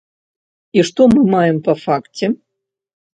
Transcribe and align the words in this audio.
І 0.79 0.85
што 0.87 1.01
мы 1.13 1.21
маем 1.33 1.59
па 1.67 1.75
факце? 1.83 2.31